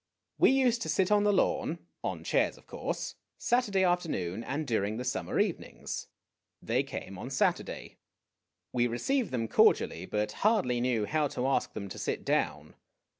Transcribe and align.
We 0.39 0.49
used 0.49 0.81
to 0.81 0.89
sit 0.89 1.11
on 1.11 1.25
the 1.25 1.31
lawn 1.31 1.77
on 2.03 2.23
chairs, 2.23 2.57
of 2.57 2.65
course 2.65 3.13
Saturday 3.37 3.83
afternoon 3.83 4.43
and 4.43 4.65
during 4.65 4.97
the 4.97 5.03
summer 5.05 5.39
evenings. 5.39 6.07
They 6.59 6.81
came 6.81 7.19
on 7.19 7.29
Saturday. 7.29 7.97
We 8.73 8.87
received 8.87 9.29
them 9.29 9.47
cordially, 9.47 10.07
but 10.07 10.31
hardly 10.41 10.81
knew 10.81 11.05
how 11.05 11.27
to 11.27 11.45
ask 11.45 11.73
them 11.73 11.87
to 11.87 11.99
sit 11.99 12.25
down. 12.25 12.73